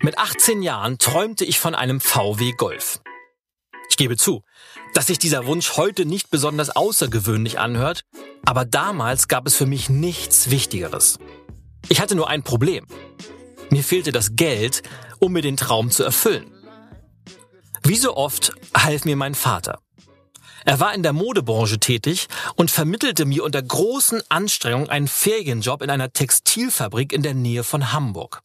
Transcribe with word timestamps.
Mit 0.00 0.16
18 0.16 0.62
Jahren 0.62 0.98
träumte 0.98 1.44
ich 1.44 1.58
von 1.58 1.74
einem 1.74 2.00
VW 2.00 2.52
Golf. 2.52 3.00
Ich 3.90 3.96
gebe 3.96 4.16
zu, 4.16 4.42
dass 4.94 5.08
sich 5.08 5.18
dieser 5.18 5.46
Wunsch 5.46 5.76
heute 5.76 6.06
nicht 6.06 6.30
besonders 6.30 6.70
außergewöhnlich 6.70 7.58
anhört, 7.58 8.02
aber 8.44 8.64
damals 8.64 9.26
gab 9.26 9.46
es 9.48 9.56
für 9.56 9.66
mich 9.66 9.88
nichts 9.88 10.50
Wichtigeres. 10.50 11.18
Ich 11.88 12.00
hatte 12.00 12.14
nur 12.14 12.28
ein 12.28 12.44
Problem. 12.44 12.86
Mir 13.70 13.82
fehlte 13.82 14.12
das 14.12 14.36
Geld, 14.36 14.82
um 15.18 15.32
mir 15.32 15.42
den 15.42 15.56
Traum 15.56 15.90
zu 15.90 16.04
erfüllen. 16.04 16.52
Wie 17.82 17.96
so 17.96 18.16
oft 18.16 18.52
half 18.76 19.04
mir 19.04 19.16
mein 19.16 19.34
Vater. 19.34 19.80
Er 20.64 20.78
war 20.78 20.94
in 20.94 21.02
der 21.02 21.12
Modebranche 21.12 21.80
tätig 21.80 22.28
und 22.54 22.70
vermittelte 22.70 23.24
mir 23.24 23.42
unter 23.42 23.62
großen 23.62 24.22
Anstrengungen 24.28 24.90
einen 24.90 25.08
Ferienjob 25.08 25.82
in 25.82 25.90
einer 25.90 26.12
Textilfabrik 26.12 27.12
in 27.12 27.22
der 27.22 27.34
Nähe 27.34 27.64
von 27.64 27.92
Hamburg. 27.92 28.42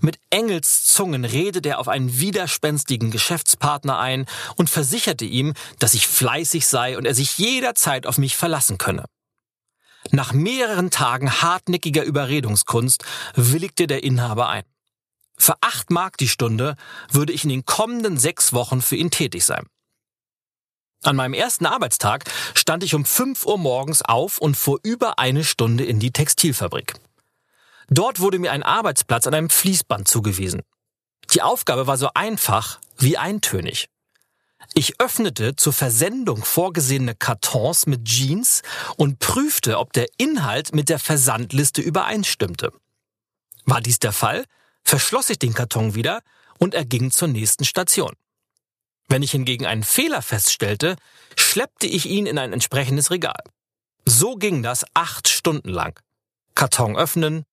Mit 0.00 0.18
Engelszungen 0.30 1.24
redete 1.24 1.70
er 1.70 1.78
auf 1.78 1.88
einen 1.88 2.18
widerspenstigen 2.18 3.10
Geschäftspartner 3.10 3.98
ein 3.98 4.26
und 4.56 4.70
versicherte 4.70 5.24
ihm, 5.24 5.54
dass 5.78 5.94
ich 5.94 6.06
fleißig 6.06 6.66
sei 6.66 6.96
und 6.96 7.06
er 7.06 7.14
sich 7.14 7.38
jederzeit 7.38 8.06
auf 8.06 8.18
mich 8.18 8.36
verlassen 8.36 8.78
könne. 8.78 9.04
Nach 10.10 10.32
mehreren 10.32 10.90
Tagen 10.90 11.42
hartnäckiger 11.42 12.04
Überredungskunst 12.04 13.04
willigte 13.34 13.86
der 13.86 14.04
Inhaber 14.04 14.48
ein. 14.48 14.64
Für 15.36 15.54
acht 15.60 15.90
Mark 15.90 16.16
die 16.18 16.28
Stunde 16.28 16.76
würde 17.10 17.32
ich 17.32 17.44
in 17.44 17.50
den 17.50 17.64
kommenden 17.64 18.18
sechs 18.18 18.52
Wochen 18.52 18.82
für 18.82 18.96
ihn 18.96 19.10
tätig 19.10 19.44
sein. 19.44 19.66
An 21.02 21.16
meinem 21.16 21.34
ersten 21.34 21.66
Arbeitstag 21.66 22.24
stand 22.54 22.82
ich 22.82 22.94
um 22.94 23.04
5 23.04 23.44
Uhr 23.44 23.58
morgens 23.58 24.02
auf 24.02 24.38
und 24.38 24.56
fuhr 24.56 24.78
über 24.82 25.18
eine 25.18 25.44
Stunde 25.44 25.84
in 25.84 25.98
die 25.98 26.12
Textilfabrik. 26.12 26.94
Dort 27.88 28.20
wurde 28.20 28.38
mir 28.38 28.52
ein 28.52 28.62
Arbeitsplatz 28.62 29.26
an 29.26 29.34
einem 29.34 29.50
Fließband 29.50 30.08
zugewiesen. 30.08 30.62
Die 31.32 31.42
Aufgabe 31.42 31.86
war 31.86 31.96
so 31.96 32.10
einfach 32.14 32.80
wie 32.98 33.16
eintönig. 33.16 33.88
Ich 34.72 35.00
öffnete 35.00 35.56
zur 35.56 35.72
Versendung 35.72 36.44
vorgesehene 36.44 37.14
Kartons 37.14 37.86
mit 37.86 38.06
Jeans 38.06 38.62
und 38.96 39.18
prüfte, 39.18 39.78
ob 39.78 39.92
der 39.92 40.06
Inhalt 40.16 40.74
mit 40.74 40.88
der 40.88 40.98
Versandliste 40.98 41.82
übereinstimmte. 41.82 42.72
War 43.66 43.80
dies 43.80 43.98
der 43.98 44.12
Fall, 44.12 44.44
verschloss 44.82 45.30
ich 45.30 45.38
den 45.38 45.54
Karton 45.54 45.94
wieder 45.94 46.22
und 46.58 46.74
er 46.74 46.84
ging 46.84 47.10
zur 47.10 47.28
nächsten 47.28 47.64
Station. 47.64 48.14
Wenn 49.08 49.22
ich 49.22 49.32
hingegen 49.32 49.66
einen 49.66 49.82
Fehler 49.82 50.22
feststellte, 50.22 50.96
schleppte 51.36 51.86
ich 51.86 52.06
ihn 52.06 52.26
in 52.26 52.38
ein 52.38 52.52
entsprechendes 52.52 53.10
Regal. 53.10 53.42
So 54.06 54.36
ging 54.36 54.62
das 54.62 54.84
acht 54.94 55.28
Stunden 55.28 55.68
lang. 55.68 55.98
Karton 56.54 56.96
öffnen, 56.96 57.44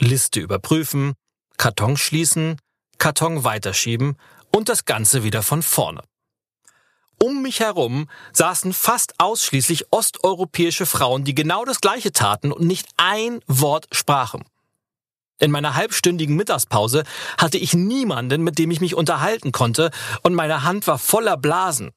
Liste 0.00 0.40
überprüfen, 0.40 1.14
Karton 1.56 1.96
schließen, 1.96 2.56
Karton 2.98 3.44
weiterschieben 3.44 4.16
und 4.50 4.68
das 4.68 4.84
Ganze 4.84 5.22
wieder 5.22 5.42
von 5.42 5.62
vorne. 5.62 6.02
Um 7.22 7.42
mich 7.42 7.60
herum 7.60 8.08
saßen 8.32 8.72
fast 8.72 9.14
ausschließlich 9.18 9.92
osteuropäische 9.92 10.86
Frauen, 10.86 11.24
die 11.24 11.34
genau 11.34 11.66
das 11.66 11.82
Gleiche 11.82 12.12
taten 12.12 12.50
und 12.50 12.66
nicht 12.66 12.88
ein 12.96 13.40
Wort 13.46 13.88
sprachen. 13.92 14.42
In 15.38 15.50
meiner 15.50 15.74
halbstündigen 15.74 16.34
Mittagspause 16.34 17.04
hatte 17.36 17.58
ich 17.58 17.74
niemanden, 17.74 18.42
mit 18.42 18.58
dem 18.58 18.70
ich 18.70 18.80
mich 18.80 18.94
unterhalten 18.94 19.52
konnte, 19.52 19.90
und 20.22 20.34
meine 20.34 20.64
Hand 20.64 20.86
war 20.86 20.98
voller 20.98 21.36
Blasen. 21.36 21.90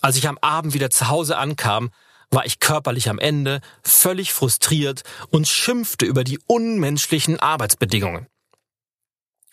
Als 0.00 0.16
ich 0.16 0.26
am 0.26 0.38
Abend 0.38 0.74
wieder 0.74 0.90
zu 0.90 1.08
Hause 1.08 1.38
ankam, 1.38 1.90
war 2.32 2.46
ich 2.46 2.58
körperlich 2.58 3.08
am 3.08 3.18
Ende, 3.18 3.60
völlig 3.82 4.32
frustriert 4.32 5.02
und 5.30 5.46
schimpfte 5.46 6.06
über 6.06 6.24
die 6.24 6.40
unmenschlichen 6.46 7.38
Arbeitsbedingungen. 7.38 8.26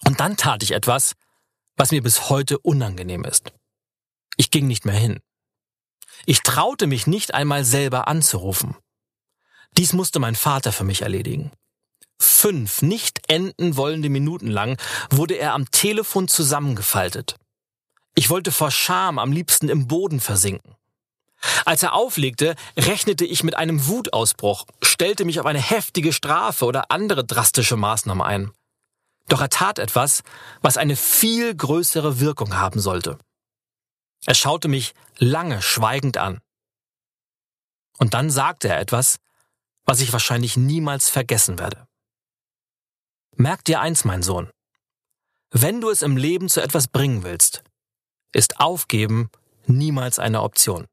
Und 0.06 0.20
dann 0.20 0.38
tat 0.38 0.64
ich 0.64 0.72
etwas, 0.72 1.14
was 1.76 1.92
mir 1.92 2.02
bis 2.02 2.30
heute 2.30 2.58
unangenehm 2.58 3.26
ist. 3.26 3.52
Ich 4.38 4.50
ging 4.50 4.68
nicht 4.68 4.86
mehr 4.86 4.96
hin. 4.96 5.20
Ich 6.26 6.42
traute 6.42 6.88
mich 6.88 7.06
nicht 7.06 7.34
einmal 7.34 7.66
selber 7.66 8.08
anzurufen. 8.08 8.76
Dies 9.78 9.94
musste 9.94 10.20
mein 10.20 10.36
Vater 10.36 10.72
für 10.72 10.84
mich 10.84 11.02
erledigen. 11.02 11.52
Fünf 12.22 12.82
nicht 12.82 13.20
enden 13.28 13.78
wollende 13.78 14.10
Minuten 14.10 14.48
lang 14.48 14.78
wurde 15.10 15.36
er 15.36 15.54
am 15.54 15.70
Telefon 15.72 16.28
zusammengefaltet. 16.28 17.36
Ich 18.16 18.30
wollte 18.30 18.52
vor 18.52 18.72
Scham 18.72 19.20
am 19.20 19.32
liebsten 19.32 19.70
im 19.70 19.88
Boden 19.88 20.20
versinken. 20.20 20.76
Als 21.66 21.84
er 21.84 21.94
auflegte, 21.94 22.56
rechnete 22.78 23.26
ich 23.26 23.44
mit 23.44 23.56
einem 23.56 23.88
Wutausbruch, 23.88 24.66
stellte 24.82 25.26
mich 25.26 25.40
auf 25.40 25.46
eine 25.46 25.62
heftige 25.62 26.12
Strafe 26.12 26.66
oder 26.66 26.92
andere 26.92 27.24
drastische 27.24 27.78
Maßnahmen 27.78 28.26
ein. 28.26 28.52
Doch 29.28 29.42
er 29.42 29.50
tat 29.50 29.80
etwas, 29.80 30.24
was 30.62 30.78
eine 30.78 30.96
viel 30.96 31.56
größere 31.56 32.20
Wirkung 32.20 32.56
haben 32.56 32.80
sollte. 32.80 33.18
Er 34.26 34.36
schaute 34.36 34.68
mich 34.68 34.94
lange 35.18 35.62
schweigend 35.62 36.18
an. 36.18 36.40
Und 37.98 38.14
dann 38.14 38.30
sagte 38.30 38.68
er 38.70 38.80
etwas, 38.80 39.18
was 39.86 40.02
ich 40.02 40.12
wahrscheinlich 40.14 40.58
niemals 40.58 41.10
vergessen 41.10 41.60
werde. 41.60 41.88
Merk 43.36 43.64
dir 43.64 43.80
eins, 43.80 44.04
mein 44.04 44.24
Sohn. 44.24 44.50
Wenn 45.52 45.82
du 45.82 45.90
es 45.90 46.02
im 46.02 46.18
Leben 46.18 46.50
zu 46.50 46.62
etwas 46.62 46.88
bringen 46.88 47.24
willst, 47.24 47.64
ist 48.34 48.60
Aufgeben 48.60 49.30
niemals 49.66 50.20
eine 50.20 50.42
Option. 50.42 50.86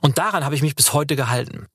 Und 0.00 0.18
daran 0.18 0.44
habe 0.44 0.54
ich 0.54 0.62
mich 0.62 0.76
bis 0.76 0.92
heute 0.92 1.16
gehalten. 1.16 1.66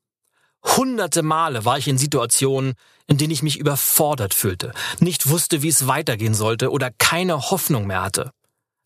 Hunderte 0.63 1.23
Male 1.23 1.65
war 1.65 1.77
ich 1.77 1.87
in 1.87 1.97
Situationen, 1.97 2.73
in 3.07 3.17
denen 3.17 3.31
ich 3.31 3.43
mich 3.43 3.59
überfordert 3.59 4.33
fühlte, 4.33 4.71
nicht 4.99 5.29
wusste, 5.29 5.61
wie 5.61 5.67
es 5.67 5.87
weitergehen 5.87 6.33
sollte 6.33 6.71
oder 6.71 6.89
keine 6.91 7.51
Hoffnung 7.51 7.85
mehr 7.85 8.01
hatte. 8.01 8.31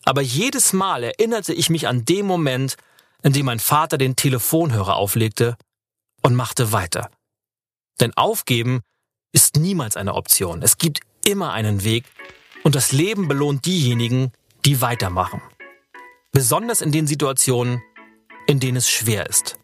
Aber 0.04 0.22
jedes 0.22 0.74
Mal 0.74 1.04
erinnerte 1.04 1.54
ich 1.54 1.70
mich 1.70 1.88
an 1.88 2.04
den 2.06 2.26
Moment, 2.26 2.76
in 3.24 3.34
dem 3.34 3.46
mein 3.46 3.60
Vater 3.60 3.98
den 3.98 4.16
Telefonhörer 4.16 4.96
auflegte 4.96 5.56
und 6.24 6.36
machte 6.36 6.72
weiter. 6.72 7.12
Denn 8.00 8.16
aufgeben 8.16 8.82
ist 9.32 9.58
niemals 9.58 9.98
eine 9.98 10.16
Option. 10.16 10.62
Es 10.62 10.78
gibt 10.78 11.02
immer 11.26 11.52
einen 11.52 11.84
Weg 11.84 12.06
und 12.64 12.76
das 12.76 12.92
Leben 12.92 13.28
belohnt 13.28 13.66
diejenigen, 13.66 14.32
die 14.66 14.82
weitermachen. 14.82 15.42
Besonders 16.32 16.82
in 16.82 16.92
den 16.92 17.08
Situationen, 17.08 17.82
in 18.48 18.60
denen 18.60 18.78
es 18.78 18.90
schwer 18.90 19.28
ist. 19.28 19.58